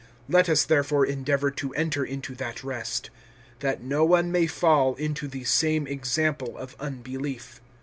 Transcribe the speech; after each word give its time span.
(11)Let 0.31 0.49
us 0.49 0.63
therefore 0.65 1.05
endeavor 1.05 1.51
to 1.51 1.75
enter 1.75 2.03
into 2.03 2.33
that 2.33 2.63
rest, 2.63 3.11
that 3.59 3.83
no 3.83 4.03
one 4.03 4.31
may 4.31 4.47
fall 4.47 4.95
into 4.95 5.27
the 5.27 5.43
same 5.43 5.85
example 5.85 6.57
of 6.57 6.75
unbelief. 6.79 7.61